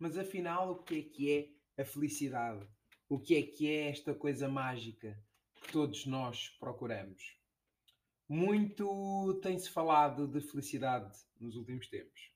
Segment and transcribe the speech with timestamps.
[0.00, 1.30] Mas afinal, o que é que
[1.76, 2.66] é a felicidade?
[3.06, 5.22] O que é que é esta coisa mágica
[5.54, 7.38] que todos nós procuramos?
[8.26, 12.32] Muito tem-se falado de felicidade nos últimos tempos.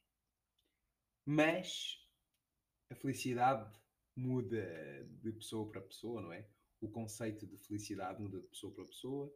[1.25, 2.07] Mas
[2.91, 3.73] a felicidade
[4.15, 6.47] muda de pessoa para pessoa, não é?
[6.83, 9.35] O conceito de felicidade muda de pessoa para pessoa,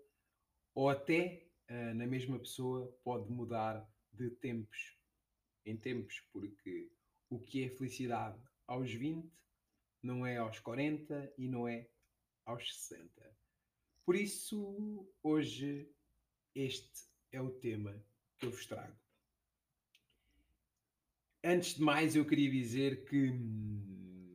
[0.75, 4.99] ou até uh, na mesma pessoa pode mudar de tempos
[5.65, 6.91] em tempos, porque
[7.31, 9.31] o que é felicidade aos 20
[10.03, 11.89] não é aos 40 e não é
[12.45, 13.37] aos 60.
[14.05, 15.91] Por isso, hoje,
[16.55, 18.03] este é o tema
[18.39, 18.97] que eu vos trago.
[21.45, 23.31] Antes de mais, eu queria dizer que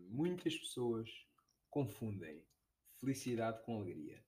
[0.10, 1.10] muitas pessoas
[1.70, 2.46] confundem
[3.00, 4.24] felicidade com alegria.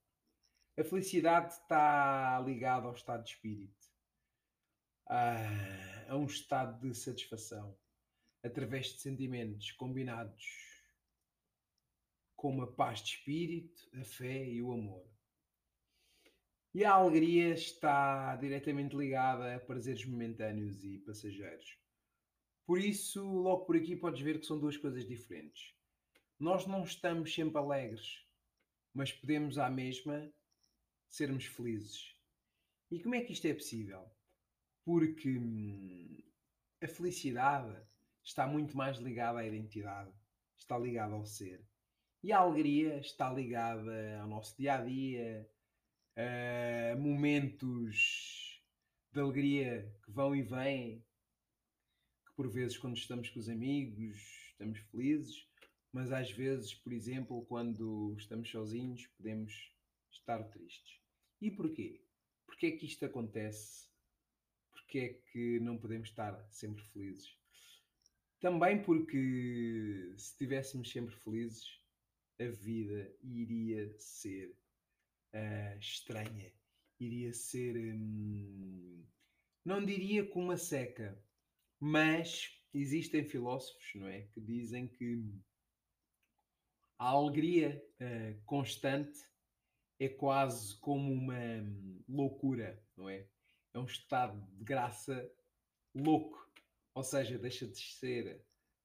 [0.77, 3.87] A felicidade está ligada ao estado de espírito,
[5.07, 7.77] a, a um estado de satisfação,
[8.45, 10.45] através de sentimentos combinados
[12.35, 15.03] com a paz de espírito, a fé e o amor.
[16.73, 21.79] E a alegria está diretamente ligada a prazeres momentâneos e passageiros.
[22.67, 25.73] Por isso, logo por aqui podes ver que são duas coisas diferentes.
[26.39, 28.23] Nós não estamos sempre alegres,
[28.93, 30.31] mas podemos à mesma
[31.09, 32.15] sermos felizes.
[32.91, 34.11] E como é que isto é possível?
[34.83, 36.21] Porque hum,
[36.81, 37.75] a felicidade
[38.25, 40.11] está muito mais ligada à identidade,
[40.57, 41.63] está ligada ao ser.
[42.23, 45.47] E a alegria está ligada ao nosso dia a dia,
[46.17, 48.59] a momentos
[49.13, 51.05] de alegria que vão e vêm,
[52.25, 55.47] que por vezes, quando estamos com os amigos, estamos felizes,
[55.93, 59.71] mas às vezes, por exemplo, quando estamos sozinhos, podemos
[60.11, 60.99] estar tristes.
[61.39, 62.03] E porquê?
[62.47, 63.87] Porquê é que isto acontece?
[64.71, 67.37] Porquê é que não podemos estar sempre felizes?
[68.45, 71.81] Também porque se estivéssemos sempre felizes,
[72.39, 74.55] a vida iria ser
[75.33, 76.53] uh, estranha,
[76.99, 77.75] iria ser.
[77.75, 79.03] Hum,
[79.65, 81.19] não diria como uma seca,
[81.79, 84.27] mas existem filósofos, não é?
[84.27, 85.23] Que dizem que
[86.99, 89.19] a alegria uh, constante
[89.99, 91.65] é quase como uma
[92.07, 93.27] loucura, não é?
[93.73, 95.33] É um estado de graça
[95.95, 96.44] louco,
[96.95, 98.41] ou seja, deixa de ser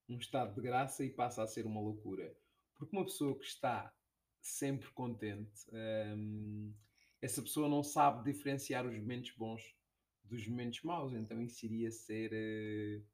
[0.08, 2.36] um estado de graça e passa a ser uma loucura.
[2.74, 3.94] Porque uma pessoa que está
[4.40, 6.74] sempre contente, hum,
[7.22, 9.62] essa pessoa não sabe diferenciar os momentos bons
[10.24, 13.06] dos momentos maus, então isso iria ser uh,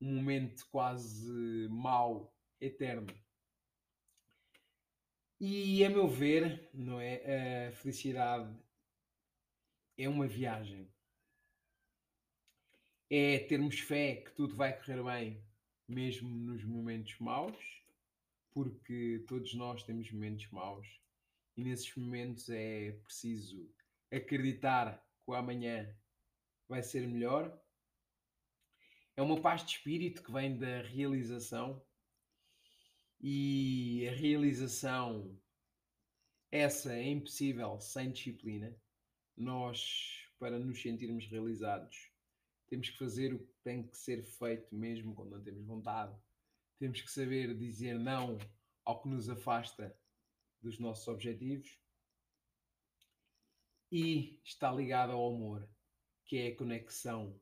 [0.00, 3.06] um momento quase mau, eterno.
[5.40, 7.68] E a meu ver, não é?
[7.68, 8.56] A felicidade
[9.96, 10.88] é uma viagem.
[13.14, 15.44] É termos fé que tudo vai correr bem,
[15.86, 17.58] mesmo nos momentos maus,
[18.50, 20.88] porque todos nós temos momentos maus
[21.54, 23.70] e nesses momentos é preciso
[24.10, 25.94] acreditar que o amanhã
[26.66, 27.54] vai ser melhor.
[29.14, 31.84] É uma paz de espírito que vem da realização
[33.20, 35.38] e a realização,
[36.50, 38.74] essa é impossível sem disciplina.
[39.36, 42.11] Nós, para nos sentirmos realizados,
[42.72, 46.16] temos que fazer o que tem que ser feito mesmo quando não temos vontade.
[46.78, 48.38] Temos que saber dizer não
[48.82, 49.94] ao que nos afasta
[50.58, 51.78] dos nossos objetivos.
[53.90, 55.68] E está ligado ao amor,
[56.24, 57.38] que é a conexão,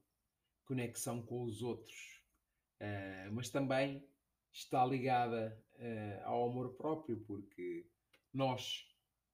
[0.65, 2.25] conexão com os outros,
[2.81, 4.05] uh, mas também
[4.51, 7.89] está ligada uh, ao amor próprio, porque
[8.33, 8.85] nós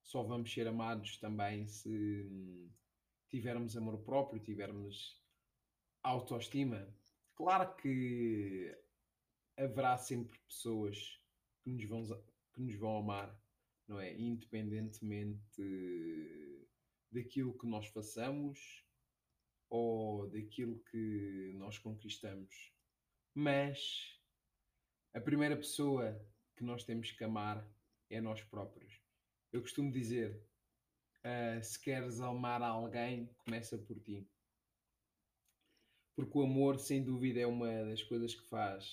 [0.03, 2.71] só vamos ser amados também se
[3.31, 5.25] tivermos amor próprio, tivermos
[6.09, 6.89] autoestima.
[7.34, 8.75] Claro que
[9.56, 11.21] haverá sempre pessoas
[11.62, 12.25] que nos vão,
[12.55, 13.39] que nos vão amar,
[13.87, 14.15] não é?
[14.15, 15.62] Independentemente
[17.11, 18.84] daquilo que nós façamos
[19.69, 22.72] ou daquilo que nós conquistamos.
[23.34, 24.19] Mas
[25.12, 26.21] a primeira pessoa
[26.57, 27.66] que nós temos que amar
[28.09, 29.01] é nós próprios.
[29.53, 30.41] Eu costumo dizer:
[31.25, 34.28] uh, se queres amar alguém, começa por ti.
[36.16, 38.91] Porque o amor, sem dúvida, é uma das coisas que faz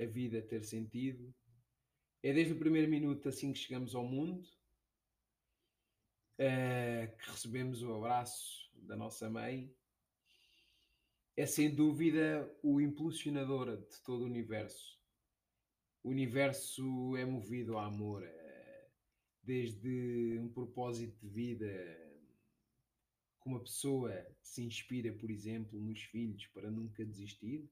[0.00, 1.34] a vida ter sentido.
[2.22, 4.48] É desde o primeiro minuto, assim que chegamos ao mundo,
[6.38, 9.70] uh, que recebemos o abraço da nossa mãe
[11.38, 14.98] é sem dúvida o impulsionador de todo o universo.
[16.02, 18.88] O universo é movido a amor, é,
[19.40, 21.66] desde um propósito de vida,
[23.48, 27.66] como a pessoa se inspira, por exemplo, nos filhos para nunca desistir,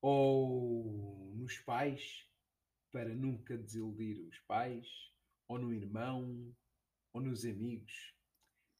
[0.00, 2.24] ou nos pais,
[2.92, 4.86] para nunca desiludir os pais,
[5.48, 6.54] ou no irmão,
[7.12, 8.14] ou nos amigos,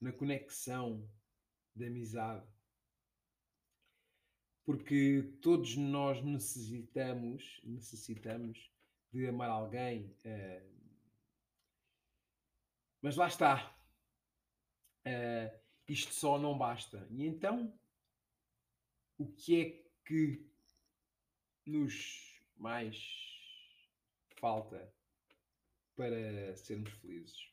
[0.01, 1.11] na conexão
[1.75, 2.47] de amizade.
[4.65, 8.73] Porque todos nós necessitamos, necessitamos
[9.13, 10.17] de amar alguém.
[10.25, 10.71] Uh,
[13.03, 13.77] mas lá está.
[15.05, 15.60] Uh,
[15.91, 17.07] isto só não basta.
[17.11, 17.77] E então,
[19.19, 20.49] o que é que
[21.67, 22.97] nos mais
[24.37, 24.95] falta
[25.97, 27.51] para sermos felizes?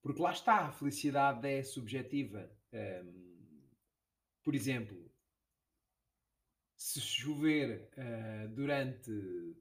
[0.00, 2.48] Porque lá está, a felicidade é subjetiva.
[2.72, 3.68] Um,
[4.42, 5.10] por exemplo,
[6.76, 9.10] se chover uh, durante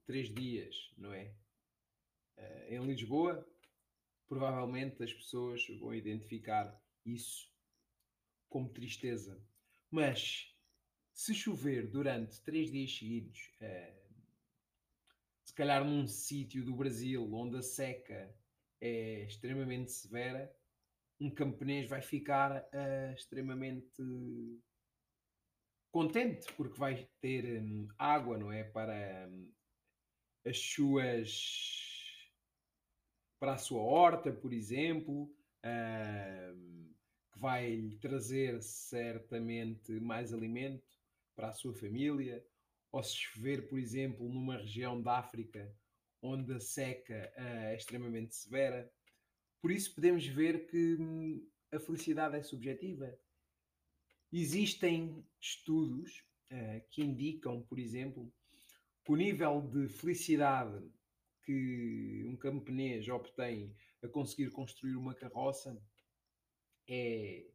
[0.06, 1.34] três dias, não é?
[2.38, 3.48] Uh, em Lisboa,
[4.28, 7.52] provavelmente as pessoas vão identificar isso
[8.50, 9.42] como tristeza.
[9.90, 10.56] Mas
[11.14, 14.04] se chover durante três dias seguidos, uh,
[15.44, 18.36] se calhar num sítio do Brasil onde a seca
[18.82, 20.56] é extremamente severa,
[21.20, 24.02] um camponês vai ficar uh, extremamente
[25.92, 28.64] contente porque vai ter um, água, não é?
[28.64, 29.52] Para um,
[30.46, 32.12] as suas.
[33.40, 35.34] para a sua horta, por exemplo.
[35.62, 36.93] Que
[37.44, 40.88] vai lhe trazer certamente mais alimento
[41.36, 42.42] para a sua família,
[42.90, 45.70] ou se chover, por exemplo, numa região da África
[46.22, 48.90] onde a seca uh, é extremamente severa.
[49.62, 53.14] Por isso podemos ver que hum, a felicidade é subjetiva.
[54.32, 58.34] Existem estudos uh, que indicam, por exemplo,
[59.04, 60.82] que o nível de felicidade
[61.44, 65.78] que um camponês obtém a conseguir construir uma carroça
[66.88, 67.46] é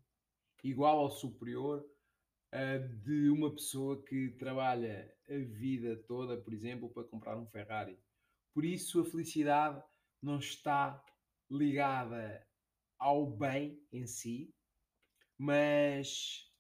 [0.62, 1.84] igual ou superior
[2.52, 7.98] a de uma pessoa que trabalha a vida toda, por exemplo, para comprar um Ferrari.
[8.54, 9.82] Por isso, a felicidade
[10.22, 11.04] não está
[11.50, 12.46] ligada
[12.98, 14.52] ao bem em si,
[15.36, 16.50] mas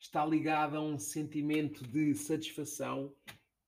[0.00, 3.14] está ligada a um sentimento de satisfação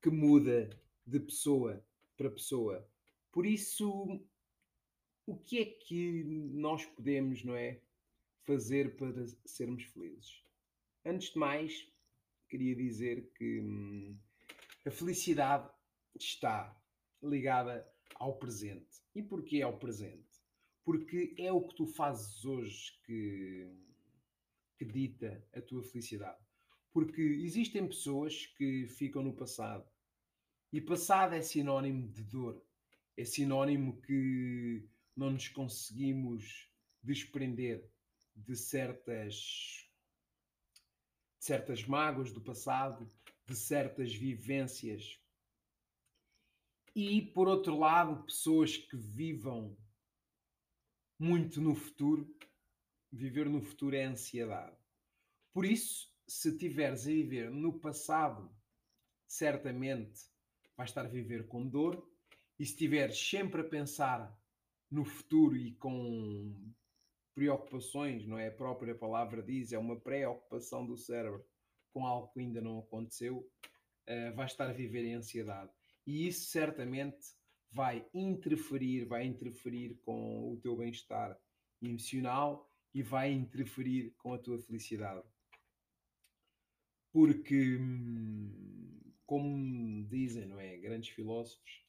[0.01, 0.69] que muda
[1.05, 1.83] de pessoa
[2.17, 2.87] para pessoa.
[3.31, 4.19] Por isso,
[5.25, 7.81] o que é que nós podemos, não é,
[8.47, 10.41] fazer para sermos felizes?
[11.05, 11.85] Antes de mais,
[12.49, 14.17] queria dizer que hum,
[14.85, 15.69] a felicidade
[16.17, 16.75] está
[17.21, 17.85] ligada
[18.15, 19.03] ao presente.
[19.13, 20.25] E porquê ao presente?
[20.83, 23.69] Porque é o que tu fazes hoje que,
[24.77, 26.41] que dita a tua felicidade.
[26.93, 29.85] Porque existem pessoas que ficam no passado.
[30.71, 32.65] E passado é sinónimo de dor.
[33.17, 36.71] É sinónimo que não nos conseguimos
[37.03, 37.83] desprender
[38.37, 39.33] de certas,
[41.39, 43.11] de certas mágoas do passado,
[43.45, 45.19] de certas vivências.
[46.95, 49.77] E, por outro lado, pessoas que vivam
[51.19, 52.35] muito no futuro,
[53.11, 54.77] viver no futuro é ansiedade.
[55.53, 58.51] Por isso, se tiveres a viver no passado,
[59.27, 60.21] certamente
[60.75, 62.07] vais estar a viver com dor,
[62.59, 64.35] e se estiveres sempre a pensar
[64.89, 66.73] no futuro e com
[67.37, 68.47] preocupações, não é?
[68.47, 71.45] A própria palavra diz, é uma preocupação do cérebro
[71.93, 73.47] com algo que ainda não aconteceu,
[74.09, 75.71] uh, vai estar a viver em ansiedade.
[76.03, 77.27] E isso certamente
[77.71, 81.39] vai interferir, vai interferir com o teu bem-estar
[81.79, 85.23] emocional e vai interferir com a tua felicidade.
[87.11, 87.77] Porque,
[89.27, 90.75] como dizem, não é?
[90.77, 91.85] Grandes filósofos,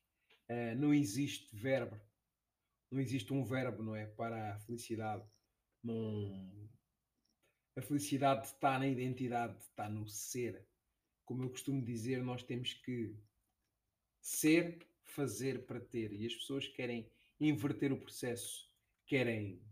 [0.50, 1.98] uh, não existe verbo,
[2.90, 4.04] não existe um verbo, não é?
[4.04, 5.24] Para a felicidade
[7.76, 10.66] A felicidade está na identidade, está no ser.
[11.24, 13.14] Como eu costumo dizer, nós temos que
[14.20, 16.12] ser, fazer para ter.
[16.12, 18.68] E as pessoas querem inverter o processo,
[19.06, 19.62] querem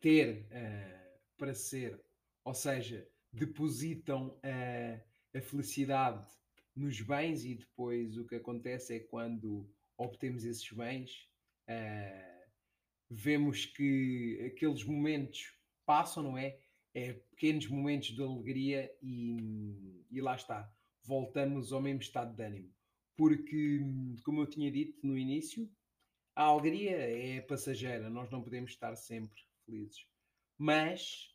[0.00, 2.00] ter uh, para ser,
[2.44, 6.26] ou seja, depositam uh, a felicidade
[6.74, 11.28] nos bens e depois o que acontece é quando obtemos esses bens.
[11.68, 12.37] Uh,
[13.10, 15.54] vemos que aqueles momentos
[15.86, 16.58] passam, não é?
[16.94, 20.70] É pequenos momentos de alegria e, e lá está.
[21.02, 22.72] Voltamos ao mesmo estado de ânimo.
[23.16, 23.80] Porque,
[24.24, 25.68] como eu tinha dito no início,
[26.34, 30.06] a alegria é passageira, nós não podemos estar sempre felizes.
[30.56, 31.34] Mas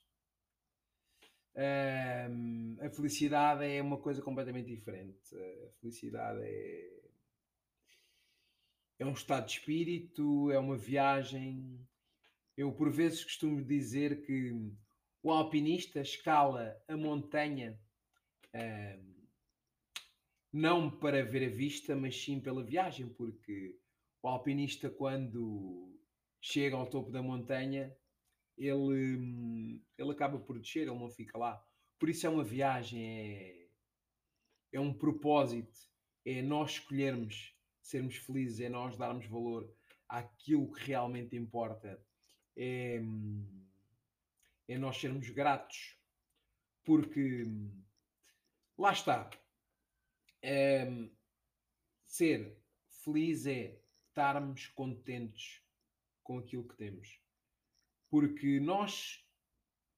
[2.30, 5.36] hum, a felicidade é uma coisa completamente diferente.
[5.36, 7.03] A felicidade é
[9.04, 11.86] é um estado de espírito, é uma viagem.
[12.56, 14.54] Eu, por vezes, costumo dizer que
[15.22, 17.78] o alpinista escala a montanha
[18.56, 19.14] uh,
[20.52, 23.78] não para ver a vista, mas sim pela viagem, porque
[24.22, 26.00] o alpinista, quando
[26.42, 27.94] chega ao topo da montanha,
[28.58, 31.62] ele, ele acaba por descer, ele não fica lá.
[32.00, 33.68] Por isso é uma viagem, é,
[34.72, 35.78] é um propósito,
[36.26, 37.53] é nós escolhermos
[37.84, 39.72] sermos felizes, é nós darmos valor
[40.08, 42.02] àquilo que realmente importa,
[42.56, 43.00] é,
[44.68, 45.98] é nós sermos gratos,
[46.84, 47.46] porque
[48.78, 49.30] lá está.
[50.42, 50.88] É,
[52.06, 52.58] ser
[53.04, 55.62] feliz é estarmos contentes
[56.24, 57.20] com aquilo que temos.
[58.10, 59.26] Porque nós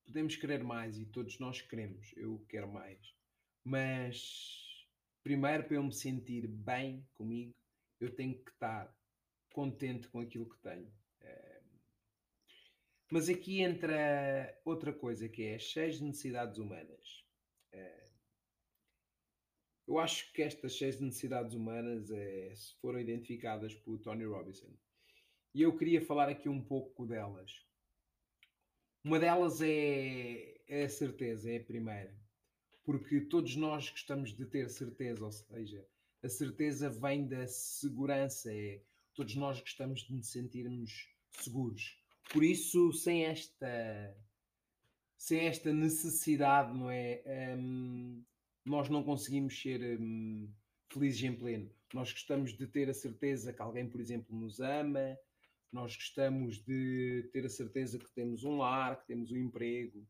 [0.06, 2.13] podemos querer mais e todos nós queremos.
[2.15, 3.13] Eu quero mais.
[3.63, 4.88] Mas
[5.24, 7.56] primeiro para eu me sentir bem comigo,
[7.99, 8.93] eu tenho que estar
[9.53, 10.91] contente com aquilo que tenho.
[11.21, 11.61] Eh,
[13.11, 17.25] mas aqui entra outra coisa que é as seis necessidades humanas.
[17.71, 18.09] Eh,
[19.87, 24.73] eu acho que estas seis necessidades humanas é, foram identificadas por Tony Robinson.
[25.53, 27.63] E eu queria falar aqui um pouco delas.
[29.03, 32.13] Uma delas é, é a certeza, é a primeira.
[32.83, 35.87] Porque todos nós gostamos de ter certeza, ou seja,
[36.25, 38.82] a certeza vem da segurança, é,
[39.13, 42.01] todos nós gostamos de nos sentirmos seguros.
[42.32, 44.17] Por isso, sem esta,
[45.15, 47.22] sem esta necessidade, não é?
[47.58, 48.24] Um,
[48.65, 50.51] nós não conseguimos ser um,
[50.91, 51.70] felizes em pleno.
[51.94, 55.15] Nós gostamos de ter a certeza que alguém, por exemplo, nos ama,
[55.72, 60.03] nós gostamos de ter a certeza que temos um lar, que temos um emprego.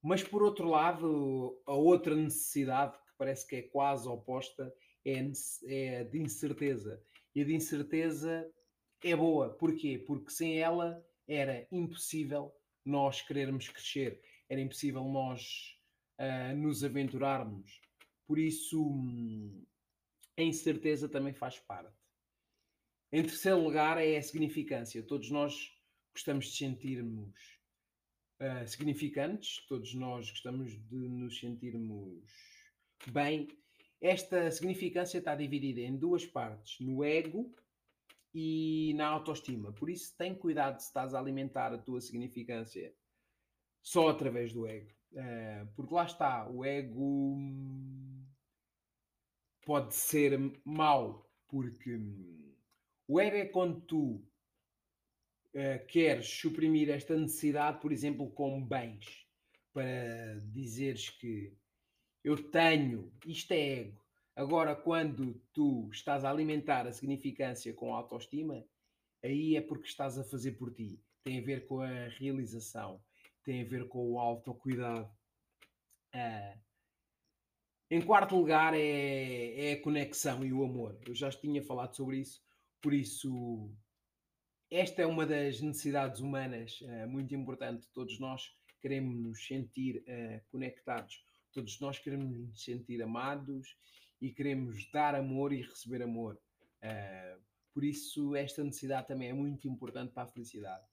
[0.00, 4.74] Mas por outro lado, a outra necessidade parece que é quase oposta
[5.04, 5.20] é,
[5.66, 7.04] é de incerteza.
[7.34, 8.50] E a de incerteza
[9.04, 9.50] é boa.
[9.50, 9.98] Porquê?
[9.98, 12.50] Porque sem ela era impossível
[12.82, 15.78] nós querermos crescer, era impossível nós
[16.18, 17.82] uh, nos aventurarmos.
[18.26, 18.98] Por isso,
[20.38, 21.94] a incerteza também faz parte.
[23.12, 25.02] Em terceiro lugar é a significância.
[25.02, 25.70] Todos nós
[26.14, 27.60] gostamos de sentirmos
[28.40, 32.24] uh, significantes, todos nós gostamos de nos sentirmos
[33.08, 33.48] bem.
[34.00, 37.54] Esta significância está dividida em duas partes, no ego
[38.32, 39.72] e na autoestima.
[39.72, 42.94] Por isso, tem cuidado se estás a alimentar a tua significância
[43.82, 44.90] só através do ego.
[45.12, 47.36] Uh, porque lá está, o ego
[49.66, 51.98] pode ser mau, porque
[53.08, 54.24] o ego é quando tu
[55.54, 59.26] uh, queres suprimir esta necessidade, por exemplo, com bens,
[59.72, 61.52] para dizeres que
[62.22, 64.00] eu tenho, isto é ego.
[64.36, 68.64] Agora, quando tu estás a alimentar a significância com a autoestima,
[69.22, 70.98] aí é porque estás a fazer por ti.
[71.22, 73.02] Tem a ver com a realização,
[73.44, 75.10] tem a ver com o autocuidado.
[76.14, 76.58] Uh,
[77.90, 80.98] em quarto lugar é, é a conexão e o amor.
[81.06, 82.42] Eu já tinha falado sobre isso.
[82.80, 83.70] Por isso,
[84.70, 87.88] esta é uma das necessidades humanas uh, muito importante.
[87.92, 93.76] Todos nós queremos nos sentir uh, conectados, todos nós queremos nos sentir amados
[94.20, 96.38] e queremos dar amor e receber amor.
[96.82, 97.40] Uh,
[97.72, 100.84] por isso, esta necessidade também é muito importante para a felicidade.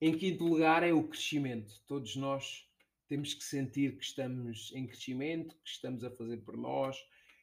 [0.00, 1.80] Em quinto lugar, é o crescimento.
[1.86, 2.68] Todos nós
[3.08, 6.96] temos que sentir que estamos em crescimento, que estamos a fazer por nós,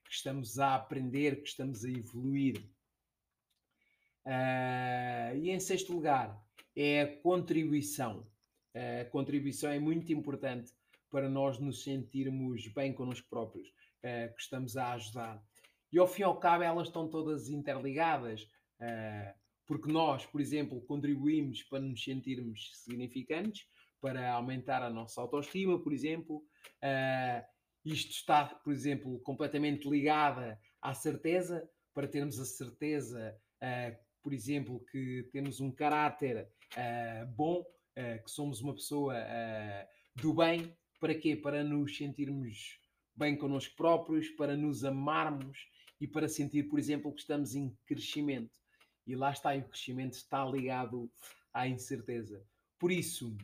[0.06, 2.58] que estamos a aprender, que estamos a evoluir.
[4.26, 6.44] Uh, e em sexto lugar,
[6.76, 8.28] é a contribuição.
[8.76, 10.74] Uh, a contribuição é muito importante
[11.10, 15.42] para nós nos sentirmos bem connosco próprios, uh, que estamos a ajudar.
[15.92, 18.48] E ao fim e ao cabo, elas estão todas interligadas,
[19.66, 23.66] porque nós, por exemplo, contribuímos para nos sentirmos significantes,
[24.00, 26.44] para aumentar a nossa autoestima, por exemplo.
[27.84, 33.36] isto está, por exemplo, completamente ligada à certeza, para termos a certeza
[34.22, 40.34] por exemplo, que temos um caráter uh, bom, uh, que somos uma pessoa uh, do
[40.34, 41.36] bem, para quê?
[41.36, 42.80] Para nos sentirmos
[43.16, 45.68] bem connosco próprios, para nos amarmos
[46.00, 48.60] e para sentir, por exemplo, que estamos em crescimento.
[49.06, 51.12] E lá está, e o crescimento está ligado
[51.54, 52.46] à incerteza.
[52.78, 53.36] Por isso,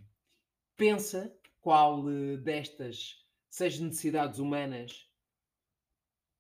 [0.78, 2.04] pensa qual
[2.44, 5.10] destas seis necessidades humanas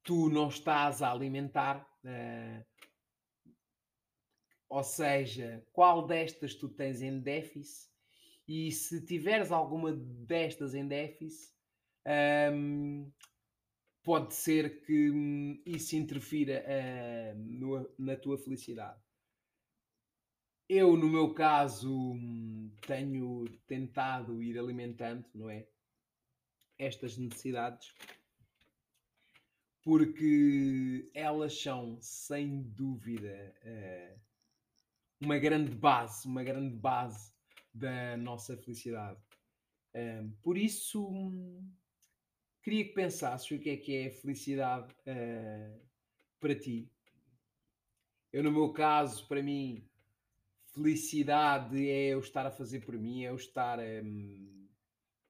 [0.03, 1.85] tu não estás a alimentar.
[2.03, 2.63] Uh,
[4.69, 7.94] ou seja, qual destas tu tens em déficit
[8.47, 11.53] e se tiveres alguma destas em déficit,
[12.53, 13.11] um,
[14.03, 19.01] pode ser que hum, isso interfira uh, no, na tua felicidade.
[20.69, 25.67] Eu, no meu caso, hum, tenho tentado ir alimentando, não é?
[26.77, 27.93] Estas necessidades.
[29.81, 34.19] porque elas são, sem dúvida, uh,
[35.21, 37.31] uma grande base, uma grande base
[37.75, 39.19] da nossa felicidade.
[39.93, 41.31] Uh, por isso,
[42.63, 45.81] queria que pensasses o que é que é felicidade uh,
[46.39, 46.89] para ti.
[48.31, 49.85] Eu, no meu caso, para mim,
[50.73, 54.67] felicidade é eu estar a fazer por mim, é eu estar um,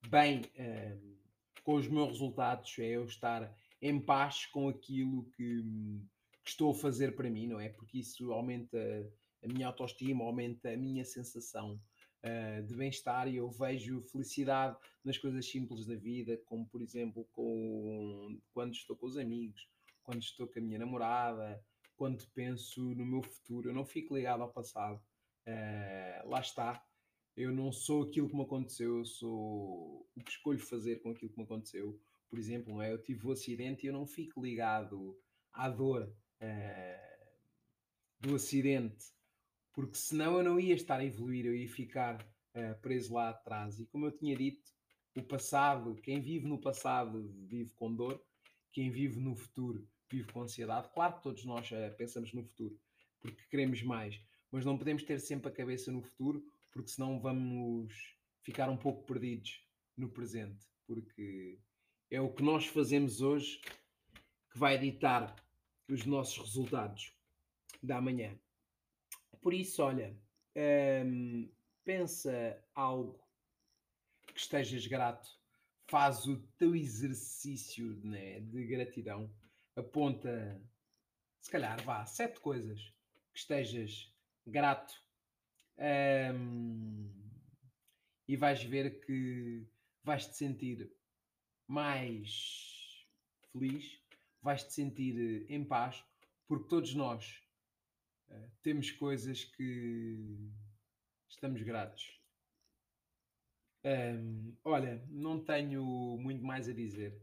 [0.08, 1.16] bem um,
[1.64, 5.64] com os meus resultados, é eu estar em paz com aquilo que,
[6.44, 7.70] que, estou a fazer para mim, não é?
[7.70, 8.78] Porque isso aumenta
[9.44, 11.80] a minha autoestima, aumenta a minha sensação
[12.26, 17.26] uh, de bem-estar e eu vejo felicidade nas coisas simples da vida, como por exemplo
[17.32, 19.70] com, quando estou com os amigos,
[20.04, 21.64] quando estou com a minha namorada,
[21.96, 25.02] quando penso no meu futuro, eu não fico ligado ao passado.
[25.48, 26.84] Uh, lá está.
[27.38, 31.32] Eu não sou aquilo que me aconteceu, eu sou o que escolho fazer com aquilo
[31.32, 32.00] que me aconteceu.
[32.30, 32.92] Por exemplo, é?
[32.92, 35.18] eu tive um acidente e eu não fico ligado
[35.54, 36.10] à dor
[36.42, 37.26] uh,
[38.20, 39.15] do acidente,
[39.76, 42.24] porque senão eu não ia estar a evoluir, eu ia ficar
[42.56, 43.78] uh, preso lá atrás.
[43.78, 44.72] E como eu tinha dito,
[45.14, 48.24] o passado, quem vive no passado vive com dor,
[48.72, 50.90] quem vive no futuro vive com ansiedade.
[50.94, 52.80] Claro que todos nós uh, pensamos no futuro,
[53.20, 57.94] porque queremos mais, mas não podemos ter sempre a cabeça no futuro, porque senão vamos
[58.44, 59.62] ficar um pouco perdidos
[59.98, 61.60] no presente, porque
[62.10, 63.60] é o que nós fazemos hoje
[64.52, 65.36] que vai ditar
[65.90, 67.14] os nossos resultados
[67.84, 68.40] da manhã.
[69.46, 70.18] Por isso, olha,
[71.06, 71.48] hum,
[71.84, 73.24] pensa algo
[74.26, 75.30] que estejas grato,
[75.88, 79.32] faz o teu exercício né, de gratidão,
[79.76, 80.60] aponta,
[81.40, 82.92] se calhar, vá, sete coisas
[83.32, 84.12] que estejas
[84.48, 85.00] grato.
[86.34, 87.14] Hum,
[88.28, 89.64] e vais ver que
[90.04, 90.92] vais te sentir
[91.68, 93.08] mais
[93.52, 94.02] feliz,
[94.42, 96.04] vais te sentir em paz,
[96.48, 97.45] porque todos nós
[98.30, 100.52] uh, temos coisas que
[101.30, 102.20] estamos gratos.
[103.84, 105.84] Um, olha, não tenho
[106.18, 107.22] muito mais a dizer.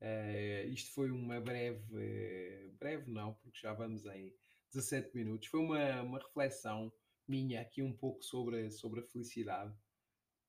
[0.00, 4.34] Uh, isto foi uma breve, uh, breve não, porque já vamos em
[4.72, 5.48] 17 minutos.
[5.48, 6.92] Foi uma, uma reflexão
[7.26, 9.74] minha aqui um pouco sobre, sobre a felicidade,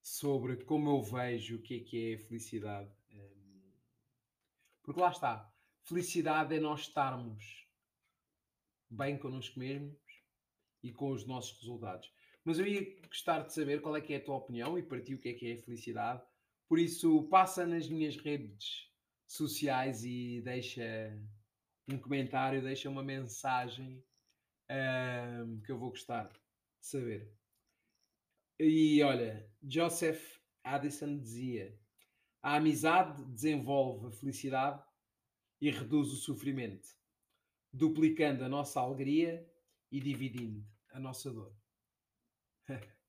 [0.02, 2.92] sobre como eu vejo o que é que é felicidade.
[3.12, 3.72] Um,
[4.84, 7.61] porque lá está, felicidade é nós estarmos
[8.92, 9.98] bem connosco mesmos
[10.84, 12.12] e com os nossos resultados.
[12.44, 15.02] Mas eu ia gostar de saber qual é que é a tua opinião e para
[15.02, 16.22] ti o que é que é a felicidade.
[16.68, 18.90] Por isso, passa nas minhas redes
[19.28, 20.84] sociais e deixa
[21.88, 24.04] um comentário, deixa uma mensagem
[24.70, 26.40] um, que eu vou gostar de
[26.80, 27.32] saber.
[28.60, 31.78] E olha, Joseph Addison dizia:
[32.42, 34.84] a amizade desenvolve a felicidade
[35.60, 36.88] e reduz o sofrimento,
[37.74, 39.48] duplicando a nossa alegria
[39.92, 41.56] e dividindo a nossa dor.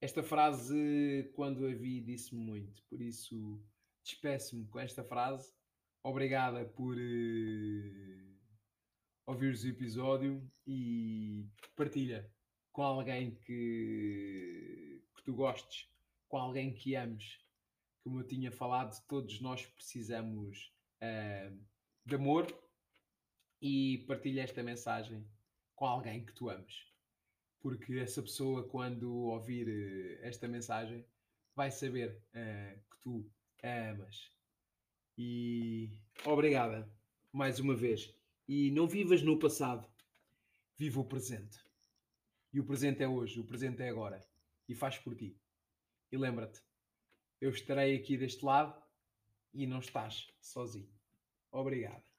[0.00, 3.62] Esta frase, quando a vi, disse-me muito, por isso
[4.02, 5.52] despeço-me com esta frase.
[6.02, 8.38] Obrigada por uh,
[9.26, 11.46] ouvires o episódio e
[11.76, 12.32] partilha
[12.72, 15.86] com alguém que, que tu gostes,
[16.28, 17.38] com alguém que ames.
[18.02, 21.54] Como eu tinha falado, todos nós precisamos uh,
[22.06, 22.46] de amor
[23.60, 25.26] e partilha esta mensagem
[25.74, 26.90] com alguém que tu ames
[27.60, 31.04] porque essa pessoa, quando ouvir uh, esta mensagem,
[31.54, 33.30] vai saber uh, que tu
[33.62, 34.32] a amas.
[35.16, 35.90] E
[36.24, 36.90] obrigada
[37.32, 38.12] mais uma vez.
[38.48, 39.86] E não vivas no passado,
[40.76, 41.58] viva o presente.
[42.52, 44.20] E o presente é hoje, o presente é agora.
[44.68, 45.36] E faz por ti.
[46.10, 46.60] E lembra-te,
[47.40, 48.80] eu estarei aqui deste lado
[49.52, 50.90] e não estás sozinho.
[51.52, 52.09] Obrigado.